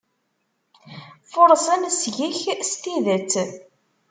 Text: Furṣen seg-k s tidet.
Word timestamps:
Furṣen 1.31 1.81
seg-k 1.99 2.37
s 2.69 2.71
tidet. 2.81 3.33